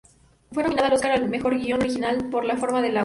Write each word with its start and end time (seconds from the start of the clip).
Fue 0.51 0.63
nominada 0.63 0.87
al 0.87 0.93
Óscar 0.95 1.11
al 1.11 1.29
mejor 1.29 1.59
guion 1.59 1.79
original 1.81 2.27
por 2.31 2.43
"La 2.43 2.57
forma 2.57 2.81
del 2.81 2.97
agua". 2.97 2.99